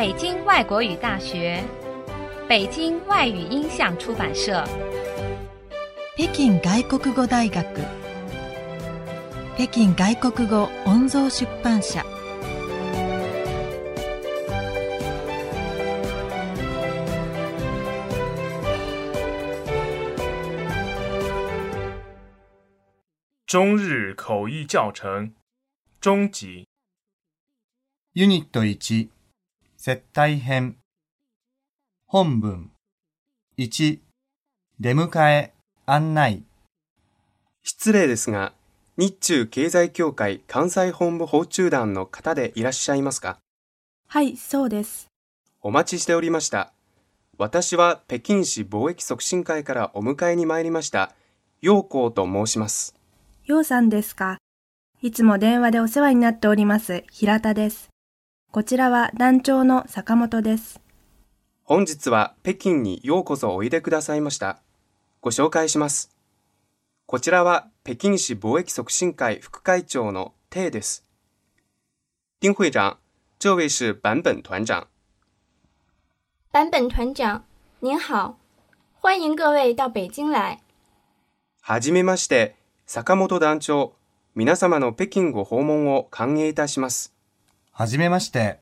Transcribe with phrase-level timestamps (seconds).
[0.00, 1.62] 北京外国语大学、
[2.48, 4.64] 北京外语音像出版社、
[6.16, 7.62] 北京外国語大学、
[9.58, 12.02] 北京外国語音像出版社。
[23.46, 25.34] 中日口译教程
[26.00, 26.66] 中集
[28.14, 29.10] ユニット1
[29.82, 30.76] 接待編
[32.06, 32.70] 本文
[33.56, 34.00] 1
[34.78, 35.54] 出迎え
[35.86, 36.42] 案内
[37.62, 38.52] 失礼ですが、
[38.98, 43.38] 日中経済協会関西本部訪中団の方でいらっしゃいますか？
[44.06, 45.06] はい、そうです。
[45.62, 46.74] お待ちしておりました。
[47.38, 51.14] 私は北京市貿易促進会からお迎えに参りました、
[51.62, 52.94] 陽光と申します。
[53.46, 54.36] ようさんですか？
[55.00, 57.88] いつも電話でお世話になっております、平田です。
[58.52, 60.80] こちらは団長の坂本です。
[61.62, 64.58] 本日は北京にようこそおいでくださいました。
[65.20, 66.10] ご紹介します。
[67.06, 71.06] こちらは北京市貿易促進会副会長の鄭です。
[72.40, 72.98] 丁会長、
[73.38, 74.88] 这位是坂本团长。
[76.52, 77.44] 坂本团长，
[77.80, 78.34] 您好，
[79.00, 80.58] 欢迎各位到北京来。
[81.60, 83.92] はじめまして、坂本団長。
[84.34, 87.14] 皆様の北京ご訪問を歓迎いたします。
[87.79, 88.59] はじめまして。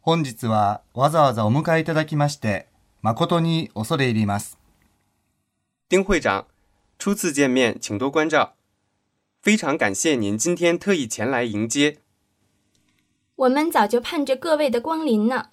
[0.00, 2.68] 本日はわざわざお迎えいただきまして、
[3.02, 4.58] 誠に恐れ入ります。
[5.88, 6.46] 丁会长，
[6.98, 8.54] 初次见面，请多关照。
[9.42, 11.98] 非常感谢您今天特意前来迎接。
[13.36, 15.50] 我们早就盼着各位的光临呢，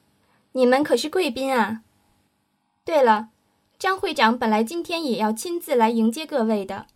[0.54, 1.82] 你们可是贵宾啊。
[2.86, 3.30] 对了，
[3.78, 6.88] 张会长本来今天也要亲自来迎接各位的，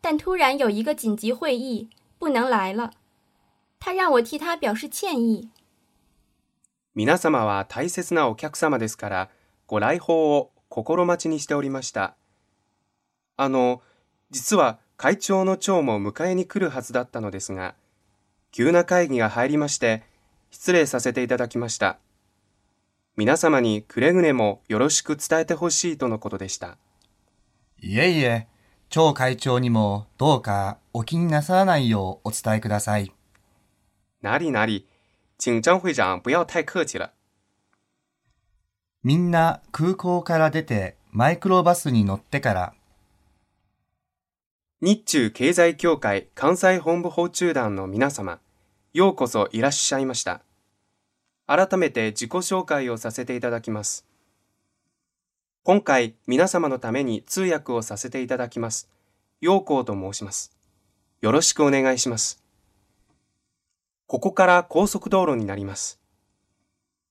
[0.00, 2.92] 但突然有一个紧急会议，不能来了。
[3.78, 5.50] 他让我替他表示歉意。
[6.97, 9.29] 皆様は大切なお客様ですから、
[9.67, 12.15] ご来訪を心待ちにしておりました。
[13.35, 13.83] あの、
[14.31, 17.75] 実は会長の長も迎えに来るはずだったのですが、
[18.51, 20.05] 急な会議が入りまして、
[20.49, 21.99] 失礼させていただきました。
[23.15, 26.79] 皆様にくれぐれもよろしく伝えてほしいとのことでした。
[27.79, 28.47] いえいえ、
[28.89, 33.13] 張会長にもどうかお気になさらないようお伝えください。
[34.23, 34.87] 哪里哪里，
[35.37, 37.11] 请张会長不要太客氣了。
[39.03, 42.73] みんな空港から出てマイクロバスに乗ってから、
[44.81, 48.39] 日中経済協会関西本部訪中団の皆様、
[48.93, 50.41] ようこそいらっしゃいました。
[51.45, 54.05] 改めて自己紹介をさせていただきます。
[55.63, 58.89] 今回、皆様のために通訳をさせていただきます。
[59.39, 60.51] 陽光と申します。
[61.21, 62.46] よろしくお願いします。
[64.07, 65.99] ここから高速道路になります。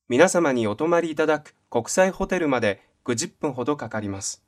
[0.08, 4.42] 皆様にお泊まりいただく国際ホテルまで50分ほどかかります。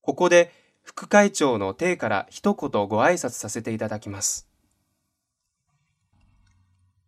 [0.00, 0.50] ここで
[0.82, 4.48] 副会長の邸から一言ご挨拶させていただきます。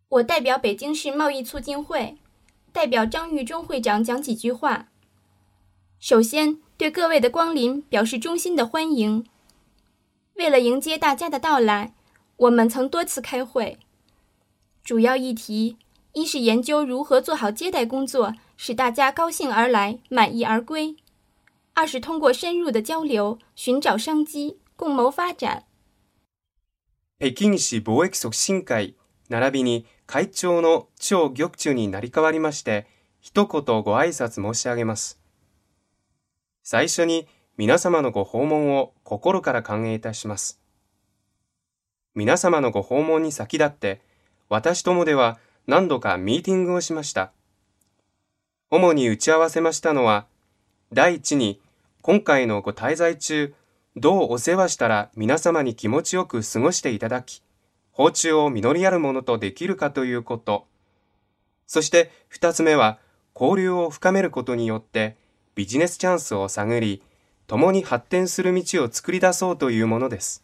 [0.09, 2.17] 我代表北京市贸易促进会，
[2.71, 4.89] 代表张玉忠会长讲几句话。
[5.99, 9.25] 首先，对各位的光临表示衷心的欢迎。
[10.35, 11.95] 为了迎接大家的到来，
[12.35, 13.79] 我们曾多次开会，
[14.83, 15.77] 主要议题
[16.11, 20.97] 一是研究如何做好接待工作，使大家高兴而来，满意而归；
[21.73, 25.63] 二是通过深入的交流，寻找商机，共谋发展。
[27.17, 28.95] 北京市貿易促進会
[29.29, 32.85] 並びに会長の張玉中になり代わりまして、
[33.21, 35.17] 一言ご挨拶申し上げます。
[36.61, 40.59] 最初に皆様のご訪問を心から歓迎いたします。
[42.13, 44.01] 皆様のご訪問に先立って、
[44.53, 47.31] 私どもでは何度かミーティングをしました。
[48.69, 50.27] 主に打ち合わせましたのは、
[50.93, 51.59] 第一に、
[52.03, 53.55] 今回のご滞在中、
[53.95, 57.41] どうお世話したら皆様に気持ちよく過ごしていただき、
[57.93, 60.67] 訪中を実りあるものとできるかということ。
[61.65, 62.99] そして二つ目は、
[63.33, 65.17] 交流を深めることによって
[65.55, 67.01] ビジネスチャンスを探り、
[67.47, 70.42] 共に発展する道を作り出そうというものです。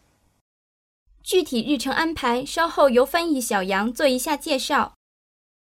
[1.23, 4.93] 具体日程安排稍后由翻译小杨做一下介绍。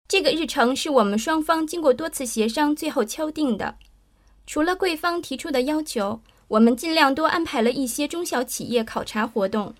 [0.06, 3.76] 这个日程是我们双方经过多次协商最后敲定的。
[4.46, 9.74] 除了贵方提出的要求，我们尽量多安排了一些中小企业考察活动，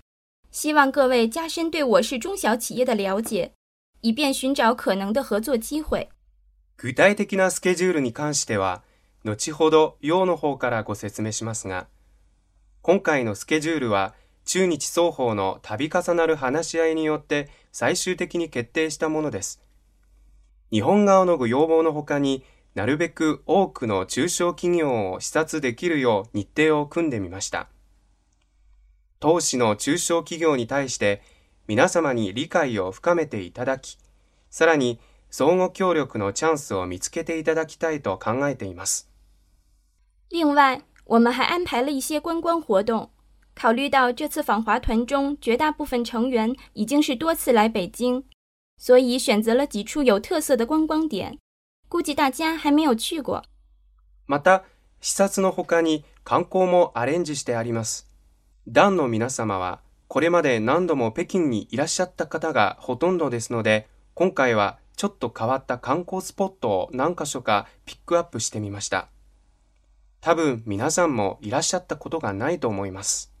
[0.51, 3.53] 希望各位加深对我市中小企业的了解，
[4.01, 6.09] 以便寻找可能的合作机会。
[6.77, 8.83] 具体的なスケジュールに関しては、
[9.23, 11.87] 後ほど陽の方からご説明しますが、
[12.81, 14.13] 今回のスケジュールは
[14.44, 19.60] 中日双方の度重なる話し合いによって最終的に決定したものです。
[20.70, 22.44] 日本側のご要望のほかに
[22.74, 27.68] なるべく多くの中小企業を視察できるよう日程を組んでみました。
[29.20, 31.22] 投資の中小企業に対して
[31.66, 33.96] 皆様に理解を深めていただき、
[34.50, 35.00] さらに
[35.30, 39.08] 相互協力のチャンスを見つけていただきたいと考えています。
[40.30, 43.10] 另外，我们还安排了一些观光活动。
[43.54, 48.24] 考虑到这次访华团中绝大部分成员已经是多次来北京，
[48.76, 51.38] 所以选择了几处有特色的观光点。
[51.88, 53.44] 估计大家还没有去过。
[54.26, 54.64] また、
[55.00, 58.08] 視察の他に観光もアレンジしてあります。
[58.66, 69.08] 団の皆様は、これまで何度も北京にいらっしゃった方がほとんどですので、今回はちょっと変わった観光スポットを何箇所かピックアップしてみました。
[70.20, 73.33] 多分皆さんもいらっしゃったことがないと思います。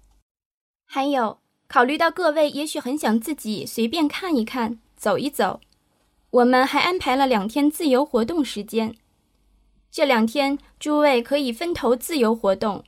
[0.85, 5.61] 还有，考虑到各位也许很想自己随便看一看、走一走，
[6.31, 8.95] 我们还安排了两天自由活动时间。
[9.91, 12.83] 这两天诸位可以分头自由活动，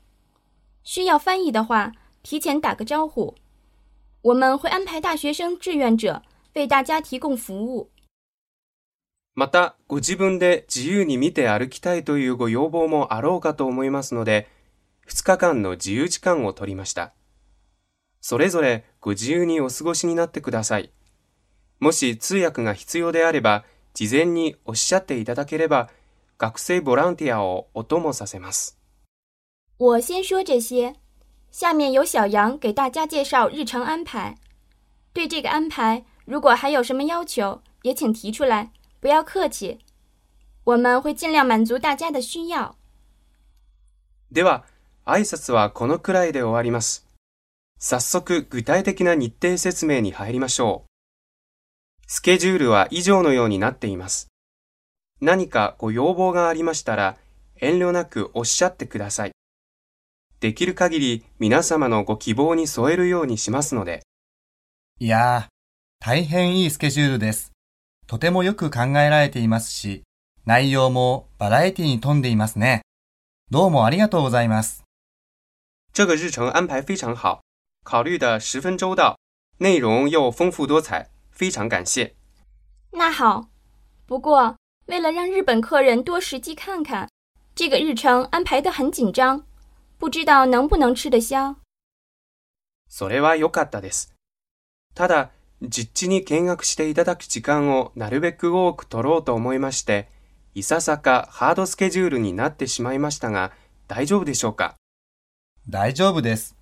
[0.83, 1.93] 需要翻译的话，
[2.23, 3.35] 提前打个招呼。
[4.23, 6.21] 我们会安排大学生志愿者
[6.53, 7.89] 为大家提供服务。
[9.33, 14.47] また、ご自分で自由に見て歩きたいというご要望もあろうかと思いますので、
[15.07, 17.13] 2日間の自由時間を取りました。
[18.28, 20.90] それぞれご自由にお過ごしになってください。
[21.78, 23.64] もし通訳が必要であれば、
[23.94, 25.90] 事前におっしゃっていただければ、
[26.36, 28.76] 学生ボランティアをお供させます。
[29.78, 30.96] 我先说这些，
[31.52, 34.34] 下面由小杨给大家介绍日程安排。
[35.12, 38.72] 对这个安排，如果还有什么要求，也请提出来。
[38.98, 39.78] 不要客气，
[40.64, 42.74] 我们会尽量满足大家的需要。
[44.32, 44.64] では、
[45.04, 47.05] 挨拶はこのくらいで終わります。
[47.78, 50.90] 早速、具体的な日程説明に入りましょう。
[52.06, 54.28] スケジュールは以上のようになっています。
[55.20, 57.16] 何かご要望がありましたら、
[57.60, 59.32] 遠慮なくおっしゃってください。
[60.40, 64.02] できる限り皆様のご希望に添えるようにしますので。
[64.98, 67.52] いやー、大変いいスケジュールです。
[68.06, 70.02] とてもよく考えられていますし、
[70.44, 72.82] 内容もバラエティに富んでいますね。
[73.50, 74.84] どうもありがとうございます。
[75.92, 77.40] 这个日程安排非常好，
[77.86, 79.16] 考虑的十分周到，
[79.58, 82.16] 内容又丰富多彩，非常感谢。
[82.90, 83.48] 那好，
[84.06, 84.56] 不过
[84.86, 87.08] 为了让日本客人多实际看看，
[87.54, 89.46] 这个日程安排的很紧张，
[89.98, 91.54] 不知道能不能吃得消。
[92.88, 94.12] それは良かったです。
[94.92, 95.30] ただ
[95.62, 100.08] 実地に見学していただく時間をなるべく多く取ろうと思いまして、
[100.54, 103.52] いささかハードスケジュールになってしまいましたが、
[103.86, 104.74] 大丈夫でしょうか？
[105.68, 106.55] 大丈夫です。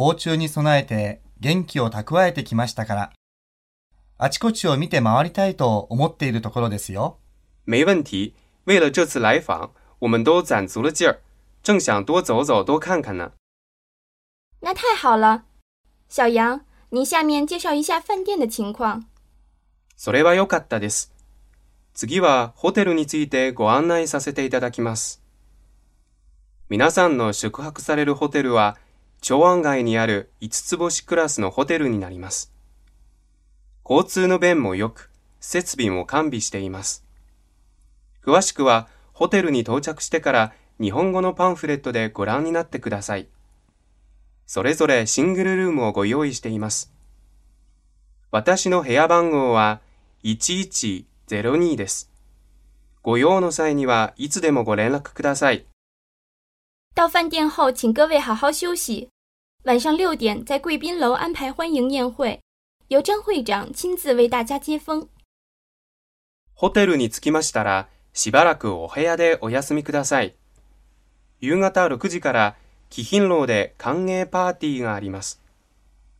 [0.00, 3.12] 訪中に備えて元気を蓄えてきましたから。
[4.16, 7.18] あちこちを見て回りたいと思っているところですよ。
[7.66, 8.32] 没问题。
[8.64, 11.20] 为了这次来访，我们都攒足了劲儿，
[11.62, 13.32] 正想多走走、多看看呢。
[14.60, 15.42] 那太好了，
[16.08, 16.62] 小杨。
[16.88, 19.04] 你下面介绍一下饭店的情况。
[19.98, 21.12] それは良かったです。
[21.92, 25.22] 次はホテルについてご案内させていただきます。
[26.70, 28.78] 皆さんの宿泊されるホテルは、
[29.20, 32.52] 長安街にある5つ星クラスのホテルになります。
[33.88, 35.10] 交通の便も良く、
[35.40, 37.04] 設備も完備しています。
[38.24, 43.28] 詳しくは、ホテルに到着してから日本語のパンフレットでご覧になってください。
[44.46, 46.92] それぞれシングルルームをご用意しています。
[48.30, 49.80] 私の部屋番号は
[50.24, 52.10] 1102です。
[53.02, 55.66] ご用の際にはいつでもご連絡ください。
[56.94, 59.08] 到饭店后，请各位好好休息。
[59.64, 62.40] 晚上六点在贵宾楼安排欢迎宴会，
[62.88, 65.08] 由张会长亲自为大家接风。
[66.54, 70.34] ホテルに着きましたら、しばらくお部屋でお休みください。
[71.40, 72.56] 夕方6時から
[72.90, 75.40] 貴賓楼で歓迎パーティーがあります。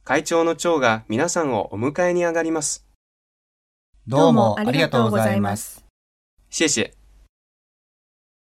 [0.04, 2.86] 会長の長が皆さんをお迎えに上がります。
[4.06, 5.84] どうもありがとうございます。
[6.48, 6.99] 谢谢。